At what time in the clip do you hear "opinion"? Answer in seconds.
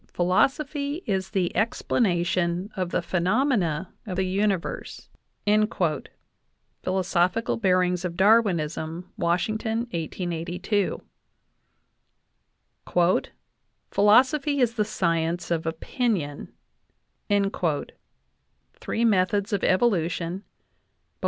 15.67-16.51